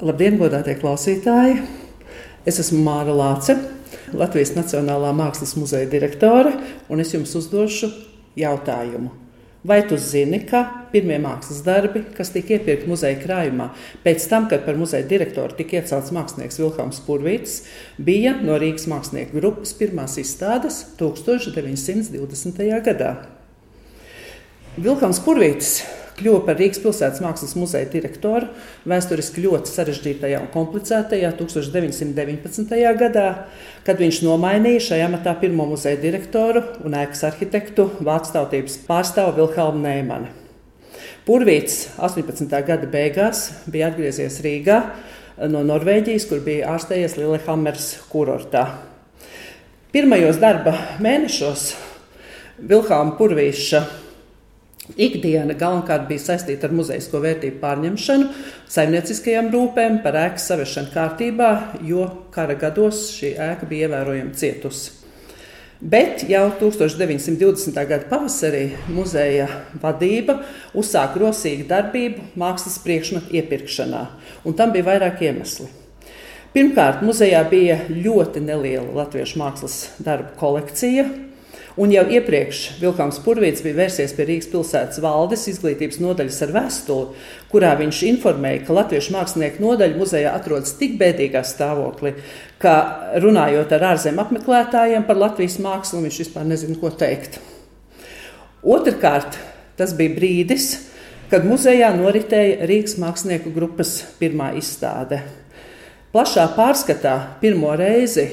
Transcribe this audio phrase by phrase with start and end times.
[0.00, 1.58] Labdien, godātie klausītāji!
[2.48, 3.52] Es esmu Māra Lāce,
[4.16, 6.54] Latvijas Nacionālā Mākslas muzeja direktore,
[6.88, 7.90] un es jums uzdošu
[8.40, 9.10] jautājumu.
[9.60, 10.62] Vai tu zini, ka
[10.94, 13.68] pirmie mākslas darbi, kas tika iepirkti muzeja krājumā,
[14.00, 17.60] pēc tam, kad par muzeja direktoru tika iecelts mākslinieks Vilkams Purvīts,
[18.00, 22.64] bija no Rīgas mākslinieku grupas pirmās izstādes 1920.
[22.88, 23.18] gadā?
[24.80, 25.82] Vilkams Purvīts
[26.20, 28.50] kļuva par Rīgas pilsētas mākslas muzeja direktoru
[28.88, 32.76] vēsturiski ļoti sarežģītajā un komplicētajā 1919.
[33.00, 33.28] gadā,
[33.86, 39.82] kad viņš nomainīja šajā amatā pirmo muzeja direktoru un ēkas arhitektu vācu tautības pārstāvu Vilhelmu
[39.86, 40.30] Neimani.
[41.26, 42.48] Purvīts 18.
[42.66, 44.78] gada beigās bija atgriezies Rīgā
[45.50, 48.66] no Norvēģijas, kur bija ārstējies Lillehammers kurortā.
[49.90, 51.72] Pirmajos darba mēnešos
[52.60, 53.84] Vilhelma Purvīša
[55.00, 58.30] Ikdiena galvenokārt bija saistīta ar muzejisko vērtību pārņemšanu,
[58.74, 61.50] saimnieciskajām rūpēm, par ēkas saviešanu kārtībā,
[61.86, 64.96] jo kara gados šī ēka bija ievērojami cietusi.
[65.80, 67.72] Bet jau 1920.
[67.88, 69.46] gada pavasarī muzeja
[69.80, 70.42] vadība
[70.76, 74.02] uzsāka rosīgu darbību mākslas priekšmetu iepirkšanā,
[74.44, 75.70] un tam bija vairāk iemesli.
[76.52, 81.06] Pirmkārt, muzejā bija ļoti neliela latviešu mākslas darbu kolekcija,
[81.80, 87.22] Un jau iepriekš Vilkāns Purvīts bija vērsies pie Rīgas pilsētas valdes izglītības nodaļas ar vēstuli,
[87.48, 92.12] kurā viņš informēja, ka Latviešu mākslinieku nodaļa muzejā atrodas tik bēdīgā stāvoklī,
[92.60, 92.74] ka
[93.24, 97.40] runājot ar ārzemju apmeklētājiem par Latvijas mākslu, viņš vispār nezina, ko teikt.
[98.60, 99.40] Otrakārt,
[99.80, 100.68] tas bija brīdis,
[101.32, 105.22] kad muzejā noritēja Rīgas mākslinieku grupas pirmā izstāde.
[106.12, 108.28] Plašā pārskatā pirmo reizi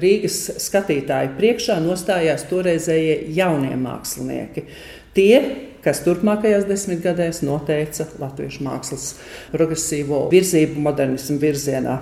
[0.00, 4.64] Rīgas skatītāju priekšā nostājās toreizējie jaunie mākslinieki.
[5.14, 5.36] Tie,
[5.84, 9.12] kas turpmākajās desmitgadēs noteica latviešu mākslas
[9.52, 12.00] progresīvo virzību modernismu virzienā.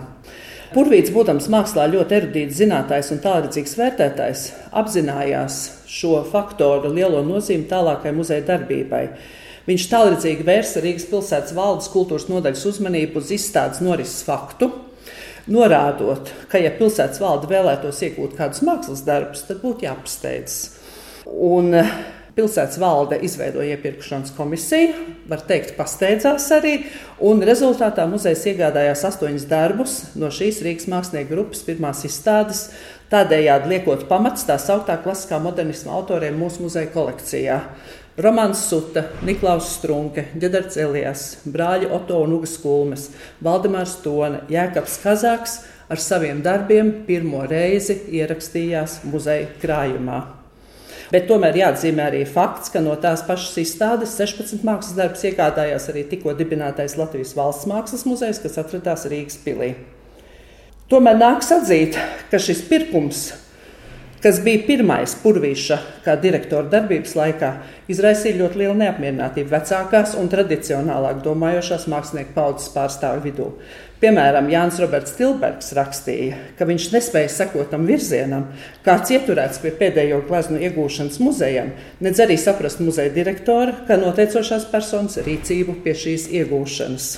[0.73, 4.45] Purvīts, būdams mākslā ļoti erudīts zinātājs un tālredzīgs vērtētājs,
[4.81, 9.03] apzinājās šo faktoru lielo nozīmi tālākai muzeja darbībai.
[9.67, 14.71] Viņš tālredzīgi vērsa Rīgas pilsētas valdes kultūras nodaļas uzmanību uz izstādes norises faktu,
[15.51, 20.61] norādot, ka, ja pilsētas valde vēlētos iegūt kādus mākslas darbus, tad būtu jāpasteidzas.
[21.27, 21.73] Un
[22.37, 24.95] pilsētas valde izveidoja iepirkšanas komisiju,
[25.29, 26.75] var teikt, pasteidzās arī,
[27.47, 32.67] rezultātā muzejs iegādājās astoņus darbus no šīs Rīgas mākslinieku grupas pirmās izstādes,
[33.13, 37.61] tādējādi liekot pamats tā sauktā klasiskā modernisma autoriem mūsu muzeja kolekcijā.
[38.23, 43.07] Romanis Suta, Niklaus Strunke, Džedards Elijas, brāļi Oto un Ugas Kulmes,
[43.45, 50.42] Valdemārs Tone, Jēkabs Kazāks ar saviem darbiem pirmo reizi ierakstījās muzeja krājumā.
[51.13, 56.07] Bet tomēr jāatzīmē arī fakts, ka no tās pašas izstādes 16 mākslas darbus iegādājās arī
[56.09, 59.75] tikko dibinātais Latvijas valsts mākslas muzejs, kas atradās Rīgas pilī.
[60.89, 61.99] Tomēr nāks atzīt,
[62.33, 63.27] ka šis pirkums
[64.23, 67.53] kas bija pirmais purvīša kā direktora darbības laikā,
[67.91, 73.49] izraisīja ļoti lielu neapmierinātību vecākās un tradicionālāk domājošās mākslinieku paudzes pārstāvju vidū.
[74.03, 78.49] Piemēram, Jānis Roberts Tilbergs rakstīja, ka viņš nespēja sekot tam virzienam,
[78.87, 81.71] kāds ieturēts pie pēdējo gleznu iegūšanas muzejam,
[82.03, 87.11] nedz arī saprast muzeja direktora, kā noteicošās personas rīcību pie šīs iegūšanas.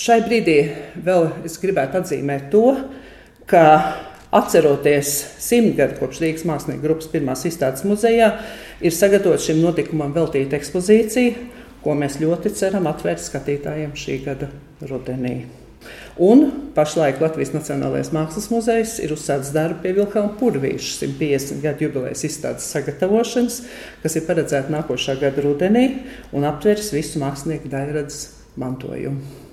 [0.00, 0.58] Šai brīdī
[1.04, 2.64] vēl es gribētu atzīmēt to,
[3.50, 3.64] ka
[4.30, 5.10] Atceroties
[5.42, 8.28] simtgadu kopš Rīgas mākslinieku grupas pirmās izstādes muzejā,
[8.78, 11.48] ir sagatavota šim notikumam veltīta ekspozīcija,
[11.82, 14.52] ko mēs ļoti ceram atvērt skatītājiem šī gada
[14.86, 15.40] rudenī.
[16.20, 16.44] Un
[16.76, 22.70] pašlaik Latvijas Nacionālais Mākslas muzejs ir uzsācis darbu pie Vilkāna Purvīša 150 gadu jubilejas izstādes
[22.70, 23.62] sagatavošanas,
[24.04, 25.86] kas ir paredzēta nākošā gada rudenī
[26.36, 28.26] un aptveris visu mākslinieku daļradas
[28.60, 29.49] mantojumu.